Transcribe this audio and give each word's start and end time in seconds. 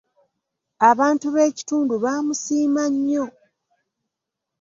Abantu 0.89 1.27
b'ekitundu 1.35 1.93
baamusiima 2.03 2.83
nnyo. 2.93 3.25